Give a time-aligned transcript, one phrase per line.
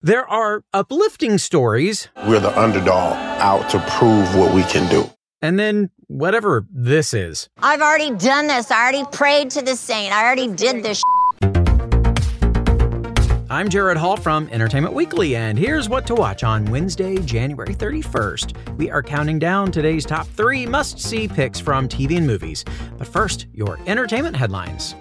[0.00, 2.06] There are uplifting stories.
[2.24, 5.10] We're the underdog out to prove what we can do.
[5.42, 7.48] And then whatever this is.
[7.58, 8.70] I've already done this.
[8.70, 10.14] I already prayed to the saint.
[10.14, 11.02] I already did this.
[13.50, 18.76] I'm Gerrad Hall from Entertainment Weekly, and here's what to watch on Wednesday, January 31st.
[18.76, 22.64] We are counting down today's top three must see picks from TV and movies.
[22.98, 24.94] But first, your entertainment headlines.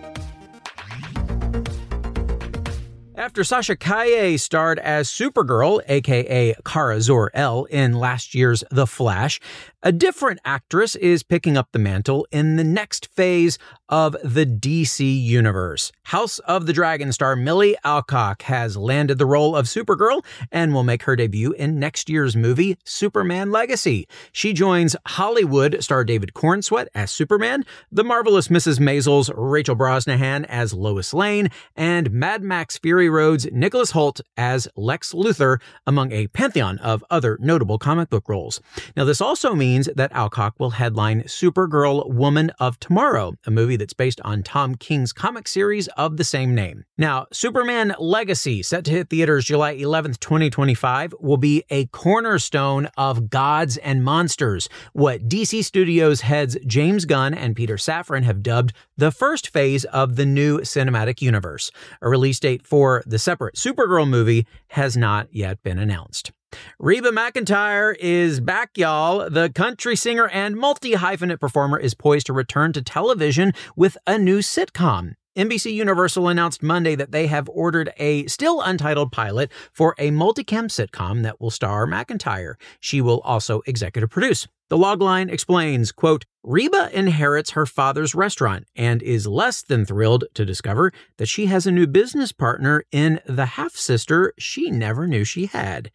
[3.27, 9.41] After Sasha Calle starred as Supergirl, aka Kara Zor-El, in last year's The Flash,
[9.84, 15.24] a different actress is picking up the mantle in the next phase of the DC
[15.24, 15.91] universe.
[16.04, 20.84] House of the Dragon star Milly Alcock has landed the role of Supergirl and will
[20.84, 24.07] make her debut in next year's movie Superman Legacy.
[24.32, 28.80] She joins Hollywood star David Corenswet as Superman, the marvelous Mrs.
[28.80, 35.12] Maisels Rachel Brosnahan as Lois Lane, and Mad Max Fury Road's Nicholas Hoult as Lex
[35.12, 38.62] Luthor, among a pantheon of other notable comic book roles.
[38.96, 43.93] Now, this also means that Alcock will headline Supergirl Woman of Tomorrow, a movie that's
[43.93, 46.84] based on Tom King's comic series of the same name.
[46.96, 53.31] Now, Superman Legacy, set to hit theaters July 11th, 2025, will be a cornerstone of
[53.31, 59.12] Gods and Monsters, what DC Studios heads James Gunn and Peter Safran have dubbed the
[59.12, 61.71] first phase of the new cinematic universe.
[62.02, 66.31] A release date for the separate Supergirl movie has not yet been announced.
[66.80, 69.30] Reba McEntire is back, y'all.
[69.30, 74.18] The country singer and multi hyphenate performer is poised to return to television with a
[74.18, 75.14] new sitcom.
[75.38, 80.66] NBC Universal announced Monday that they have ordered a still untitled pilot for a multicam
[80.66, 82.56] sitcom that will star McEntire.
[82.80, 84.48] She will also executive produce.
[84.70, 90.46] The logline explains, quote, Reba inherits her father's restaurant and is less than thrilled to
[90.46, 95.24] discover that she has a new business partner in the half sister she never knew
[95.24, 95.92] she had.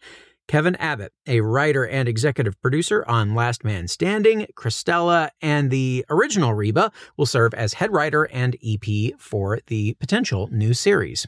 [0.52, 6.52] Kevin Abbott, a writer and executive producer on Last Man Standing, Cristela, and the original
[6.52, 11.26] Reba, will serve as head writer and EP for the potential new series.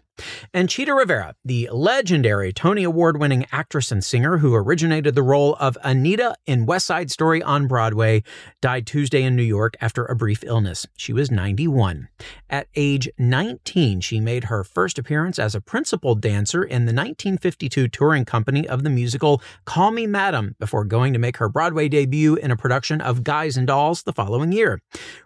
[0.52, 5.56] And Chita Rivera, the legendary Tony Award winning actress and singer who originated the role
[5.58, 8.22] of Anita in West Side Story on Broadway,
[8.60, 10.86] died Tuesday in New York after a brief illness.
[10.96, 12.08] She was 91.
[12.48, 17.88] At age 19, she made her first appearance as a principal dancer in the 1952
[17.88, 22.34] touring company of the musical Call Me Madam before going to make her Broadway debut
[22.34, 24.80] in a production of Guys and Dolls the following year.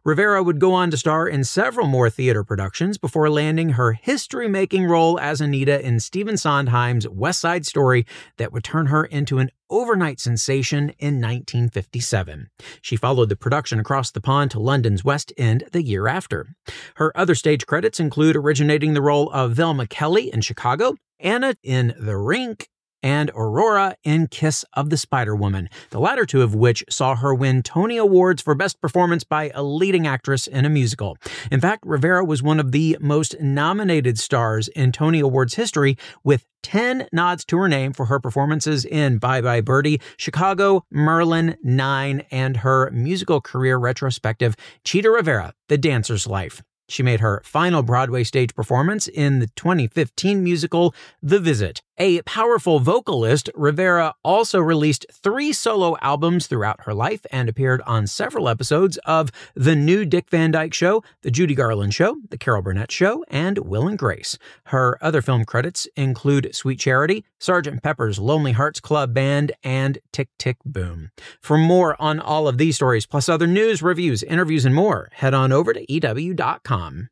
[0.04, 4.47] Rivera would go on to star in several more theater productions before landing her history
[4.47, 8.04] making role as Anita in Stephen Sondheim's West Side Story
[8.37, 12.50] that would turn her into an overnight sensation in 1957.
[12.82, 16.49] She followed the production across the pond to London's West End the year after.
[16.97, 21.94] Her other stage credits include originating the role of Velma Kelly in Chicago, Anna in
[21.99, 22.69] The Rink,
[23.03, 27.34] and Aurora in Kiss of the Spider Woman, the latter two of which saw her
[27.34, 31.16] win Tony Awards for Best Performance by a Leading Actress in a Musical.
[31.50, 36.47] In fact, Rivera was one of the most nominated stars in Tony Awards history, with
[36.62, 42.25] 10 nods to her name for her performances in Bye Bye Birdie, Chicago, Merlin, Nine,
[42.31, 46.62] and her musical career retrospective, Chita Rivera, The Dancer's Life.
[46.88, 51.82] She made her final Broadway stage performance in the 2015 musical The Visit.
[52.00, 58.06] A powerful vocalist, Rivera also released three solo albums throughout her life and appeared on
[58.06, 62.62] several episodes of The New Dick Van Dyke Show, The Judy Garland Show, The Carol
[62.62, 64.38] Burnett Show, and Will and Grace.
[64.66, 67.82] Her other film credits include Sweet Charity, Sgt.
[67.82, 71.11] Pepper's Lonely Hearts Club Band, and Tick Tick Boom.
[71.40, 75.34] For more on all of these stories, plus other news, reviews, interviews, and more, head
[75.34, 77.08] on over to EW.com.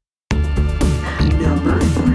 [1.40, 2.05] Number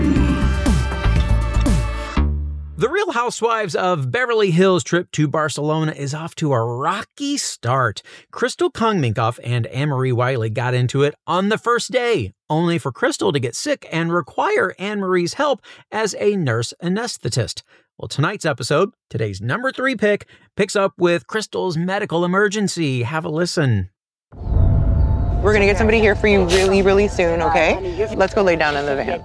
[3.21, 8.01] Housewives of Beverly Hills trip to Barcelona is off to a rocky start.
[8.31, 12.91] Crystal Kung Minkoff and Annemarie Wiley got into it on the first day, only for
[12.91, 17.61] Crystal to get sick and require Annemarie's help as a nurse anesthetist.
[17.95, 20.27] Well, tonight's episode, today's number three pick,
[20.57, 23.03] picks up with Crystal's medical emergency.
[23.03, 23.91] Have a listen.
[24.33, 28.15] We're gonna get somebody here for you really, really soon, okay?
[28.15, 29.23] Let's go lay down in the van.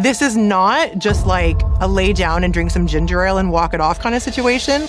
[0.00, 3.74] This is not just like a lay down and drink some ginger ale and walk
[3.74, 4.88] it off kind of situation.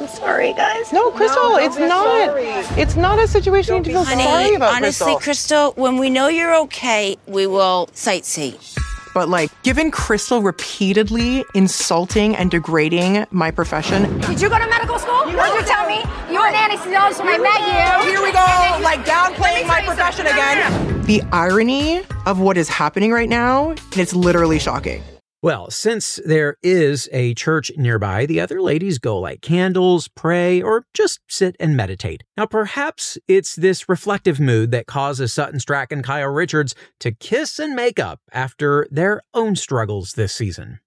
[0.00, 0.92] I'm sorry, guys.
[0.92, 2.44] No, Crystal, No, it's don't sorry.
[2.80, 5.72] It's not a situation you need to feel Honey, sorry about, honestly, Crystal.
[5.72, 8.78] Crystal, when we know you're okay, we will sightsee.
[9.14, 14.98] But like, given Crystal repeatedly insulting and degrading my profession, Did you go to medical
[14.98, 15.14] school?
[15.14, 16.02] What did you tell me?
[16.30, 17.60] You were an anesthesiologist when I met
[18.04, 18.10] you.
[18.10, 21.02] Here we go, like downplaying my profession again.
[21.04, 25.02] The irony of what is happening right now, it's literally shocking.
[25.44, 30.86] Well, since there is a church nearby, the other ladies go light candles, pray, or
[30.94, 32.22] just sit and meditate.
[32.34, 37.58] Now, perhaps it's this reflective mood that causes Sutton Stracke and Kyle Richards to kiss
[37.58, 40.80] and make up after their own struggles this season.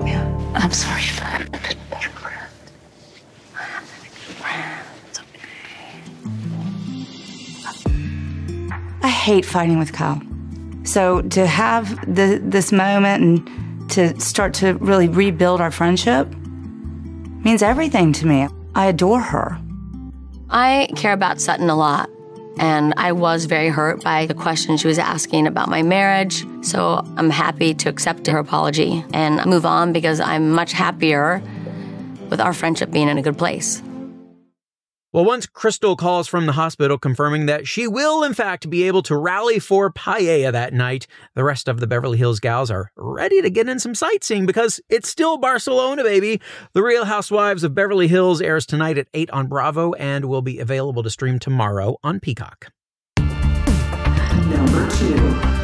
[0.00, 1.02] I'm sorry.
[9.02, 10.20] I hate fighting with Kyle.
[10.82, 16.28] So to have the, this moment and to start to really rebuild our friendship
[17.44, 18.48] means everything to me.
[18.74, 19.60] I adore her.
[20.48, 22.10] I care about Sutton a lot,
[22.58, 26.44] and I was very hurt by the question she was asking about my marriage.
[26.62, 31.42] So I'm happy to accept her apology and move on because I'm much happier
[32.28, 33.82] with our friendship being in a good place.
[35.12, 39.02] Well, once Crystal calls from the hospital confirming that she will, in fact, be able
[39.02, 43.42] to rally for Paella that night, the rest of the Beverly Hills gals are ready
[43.42, 46.40] to get in some sightseeing because it's still Barcelona, baby.
[46.74, 50.60] The Real Housewives of Beverly Hills airs tonight at 8 on Bravo and will be
[50.60, 52.66] available to stream tomorrow on Peacock.
[53.18, 55.59] Number two.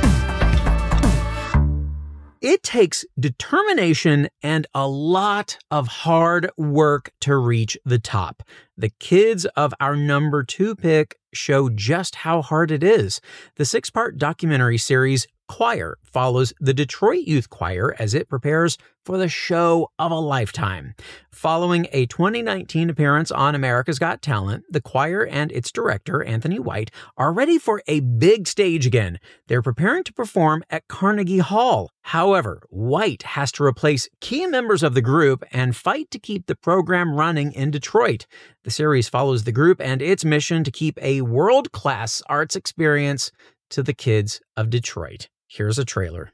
[2.76, 8.42] Takes determination and a lot of hard work to reach the top.
[8.76, 13.20] The kids of our number two pick show just how hard it is.
[13.56, 19.16] The six part documentary series Choir follows the Detroit Youth Choir as it prepares for
[19.16, 20.94] the show of a lifetime.
[21.30, 26.90] Following a 2019 appearance on America's Got Talent, the choir and its director, Anthony White,
[27.16, 29.20] are ready for a big stage again.
[29.46, 31.90] They're preparing to perform at Carnegie Hall.
[32.02, 36.56] However, White has to replace key members of the group and fight to keep the
[36.56, 38.26] program running in Detroit.
[38.64, 43.30] The series follows the group and its mission to keep a world class arts experience
[43.70, 45.28] to the kids of Detroit.
[45.48, 46.32] Here's a trailer.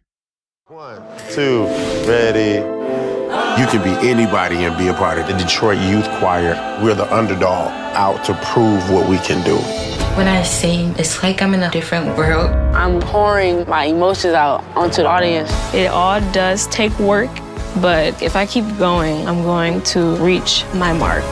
[0.68, 1.64] One, two,
[2.06, 2.60] ready.
[3.60, 6.54] You can be anybody and be a part of the Detroit Youth Choir.
[6.82, 9.56] We're the underdog out to prove what we can do.
[10.16, 12.50] When I sing, it's like I'm in a different world.
[12.74, 15.50] I'm pouring my emotions out onto the audience.
[15.72, 17.30] It all does take work,
[17.80, 21.24] but if I keep going, I'm going to reach my mark.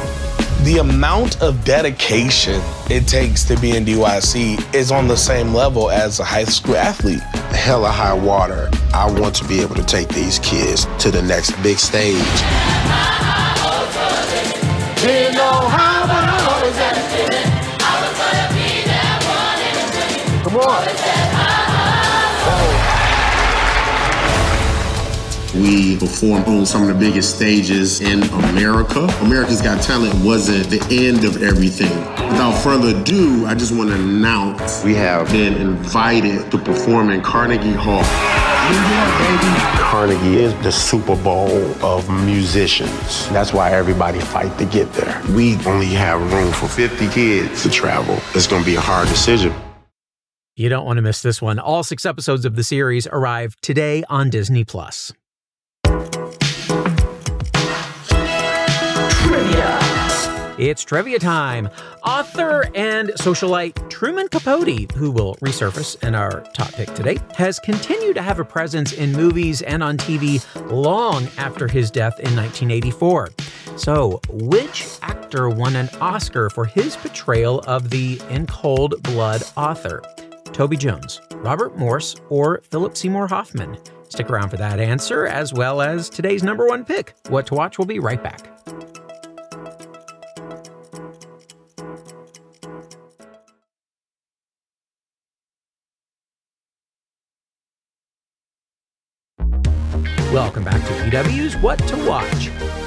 [0.65, 2.61] The amount of dedication
[2.91, 6.77] it takes to be in DYC is on the same level as a high school
[6.77, 7.23] athlete.
[7.57, 8.69] Hella high water.
[8.93, 12.15] I want to be able to take these kids to the next big stage.
[26.01, 29.05] Perform on some of the biggest stages in America.
[29.21, 31.95] America's Got Talent wasn't the end of everything.
[32.31, 37.21] Without further ado, I just want to announce we have been invited to perform in
[37.21, 38.03] Carnegie Hall.
[39.79, 41.51] Carnegie is the Super Bowl
[41.85, 43.29] of musicians.
[43.29, 45.23] That's why everybody fight to get there.
[45.37, 48.19] We only have room for 50 kids to travel.
[48.35, 49.55] It's going to be a hard decision.
[50.57, 51.59] You don't want to miss this one.
[51.59, 55.13] All six episodes of the series arrive today on Disney Plus.
[60.61, 61.71] It's trivia time.
[62.05, 68.15] Author and socialite Truman Capote, who will resurface in our top pick today, has continued
[68.17, 73.31] to have a presence in movies and on TV long after his death in 1984.
[73.77, 80.03] So, which actor won an Oscar for his portrayal of the in cold blood author?
[80.53, 83.79] Toby Jones, Robert Morse, or Philip Seymour Hoffman?
[84.11, 87.15] Stick around for that answer, as well as today's number one pick.
[87.29, 88.51] What to watch will be right back.
[100.33, 102.80] Welcome back to EW's What to Watch.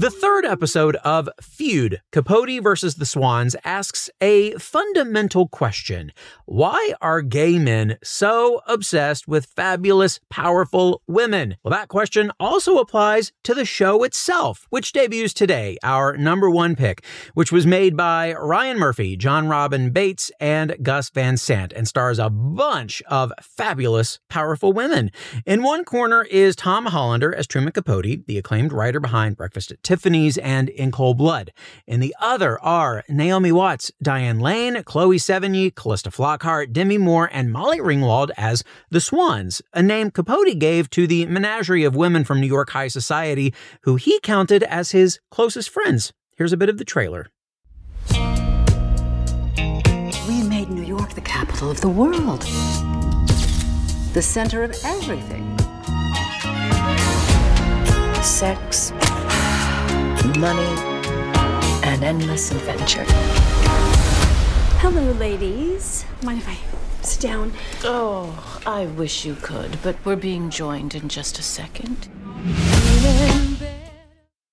[0.00, 6.12] The third episode of Feud, Capote versus the Swans, asks a fundamental question.
[6.46, 11.58] Why are gay men so obsessed with fabulous, powerful women?
[11.62, 16.76] Well, that question also applies to the show itself, which debuts today, our number one
[16.76, 17.04] pick,
[17.34, 22.18] which was made by Ryan Murphy, Jon Robin Baitz, and Gus Van Sant, and stars
[22.18, 25.10] a bunch of fabulous, powerful women.
[25.44, 29.89] In one corner is Tom Hollander as Truman Capote, the acclaimed writer behind Breakfast at
[29.90, 31.50] Tiffany's and In Cold Blood.
[31.84, 37.50] In the other are Naomi Watts, Diane Lane, Chloe Sevigny, Calista Flockhart, Demi Moore, and
[37.50, 42.40] Molly Ringwald as the Swans, a name Capote gave to the menagerie of women from
[42.40, 46.12] New York high society who he counted as his closest friends.
[46.36, 47.26] Here's a bit of the trailer.
[50.28, 52.42] We made New York the capital of the world,
[54.12, 55.58] the center of everything.
[58.22, 58.92] Sex,
[60.38, 60.62] money,
[61.82, 63.04] and endless adventure.
[64.78, 66.04] Hello, ladies.
[66.22, 66.58] Mind if I
[67.02, 67.52] sit down?
[67.84, 72.08] Oh, I wish you could, but we're being joined in just a second.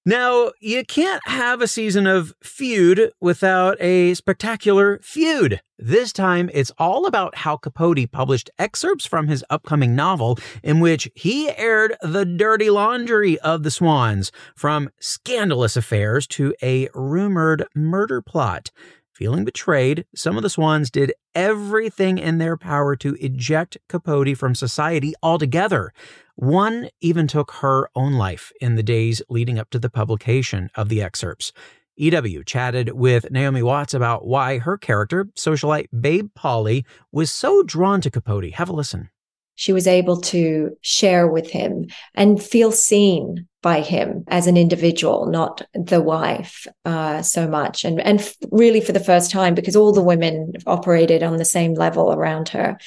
[0.07, 5.59] Now, you can't have a season of feud without a spectacular feud.
[5.77, 11.09] This time, it's all about how Capote published excerpts from his upcoming novel in which
[11.13, 18.21] he aired the dirty laundry of the Swans, from scandalous affairs to a rumored murder
[18.21, 18.71] plot.
[19.11, 24.55] Feeling betrayed, some of the Swans did everything in their power to eject Capote from
[24.55, 25.91] society altogether.
[26.37, 30.87] One even took her own life in the days leading up to the publication of
[30.87, 31.51] the excerpts.
[31.95, 38.01] EW chatted with Naomi Watts about why her character, socialite Babe Paley, was so drawn
[38.01, 38.53] to Capote.
[38.53, 39.09] Have a listen.
[39.55, 45.25] She was able to share with him and feel seen by him as an individual,
[45.25, 47.83] not the wife uh, so much.
[47.83, 51.73] And, and really for the first time, because all the women operated on the same
[51.73, 52.77] level around her,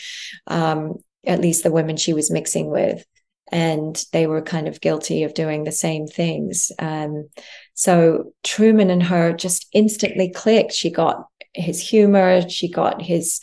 [0.47, 3.05] um, at least the women she was mixing with
[3.51, 6.73] and they were kind of guilty of doing the same things.
[6.79, 7.29] Um,
[7.75, 10.73] so Truman and her just instantly clicked.
[10.73, 13.41] She got his humor, she got his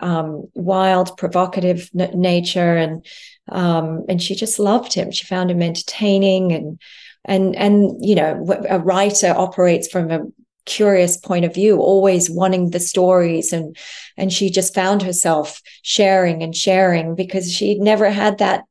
[0.00, 3.04] um, wild, provocative n- nature, and
[3.48, 5.10] um, and she just loved him.
[5.10, 6.80] She found him entertaining, and
[7.24, 10.20] and and you know, a writer operates from a
[10.66, 13.74] curious point of view always wanting the stories and
[14.18, 18.64] and she just found herself sharing and sharing because she'd never had that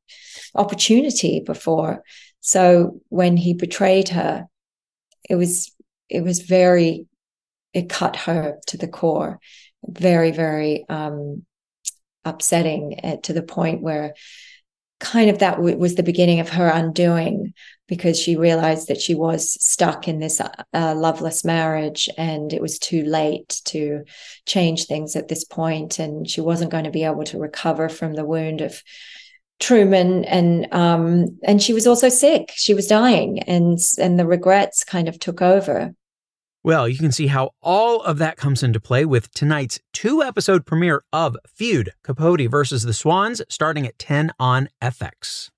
[0.55, 2.03] opportunity before.
[2.39, 4.47] So when he betrayed her,
[5.29, 5.71] it was
[6.09, 7.07] it was very
[7.73, 9.39] it cut her to the core,
[9.83, 11.45] very very um,
[12.25, 14.13] upsetting uh, to the point where
[14.99, 17.53] kind of that w- was the beginning of her undoing
[17.87, 22.79] because she realized that she was stuck in this uh, loveless marriage and it was
[22.79, 24.03] too late to
[24.45, 28.13] change things at this point and she wasn't going to be able to recover from
[28.13, 28.81] the wound of
[29.59, 32.51] Truman and um and she was also sick.
[32.55, 35.93] She was dying and and the regrets kind of took over.
[36.63, 40.65] Well, you can see how all of that comes into play with tonight's two episode
[40.65, 45.49] premiere of Feud Capote versus the Swans starting at 10 on FX.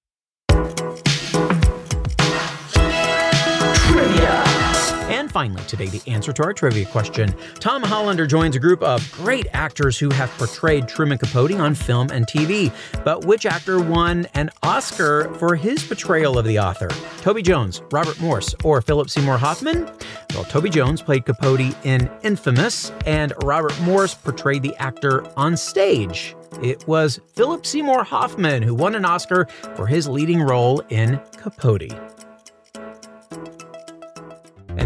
[5.30, 7.36] And finally, today, the answer to our trivia question.
[7.60, 12.10] Tom Hollander joins a group of great actors who have portrayed Truman Capote on film
[12.12, 12.74] and TV.
[13.06, 16.88] But which actor won an Oscar for his portrayal of the author?
[17.22, 19.88] Toby Jones, Robert Morse, or Philip Seymour Hoffman?
[20.34, 26.36] Well, Toby Jones played Capote in Infamous, and Robert Morse portrayed the actor on stage.
[26.64, 29.46] It was Philip Seymour Hoffman who won an Oscar
[29.76, 31.94] for his leading role in Capote.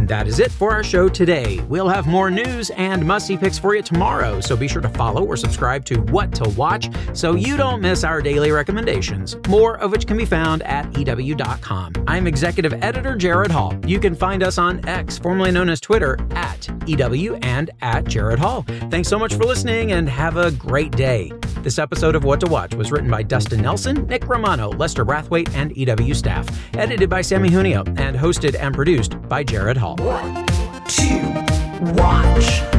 [0.04, 1.62] And that is it for our show today.
[1.70, 4.90] We'll have more news and must see picks for you tomorrow, so be sure to
[4.90, 9.78] follow or subscribe to What to Watch so you don't miss our daily recommendations, more
[9.78, 11.94] of which can be found at EW.com.
[12.06, 13.74] I'm executive editor Gerrad Hall.
[13.88, 18.40] You can find us on X, formerly known as Twitter, at EW and at Gerrad
[18.40, 18.66] Hall.
[18.90, 21.32] Thanks so much for listening and have a great day.
[21.62, 25.50] This episode of What to Watch was written by Dustin Nelson, Nick Romano, Lester Brathwaite,
[25.56, 26.46] and EW staff,
[26.76, 29.93] edited by Samee Junio, and hosted and produced by Gerrad Hall.
[29.98, 31.20] What two,
[31.94, 32.73] watch?